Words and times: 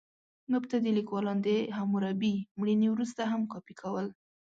مبتدي 0.51 0.91
لیکوالان 0.99 1.37
د 1.43 1.47
حموربي 1.77 2.35
مړینې 2.59 2.87
وروسته 2.91 3.21
هم 3.31 3.41
کاپي 3.51 3.73
کول. 3.81 4.07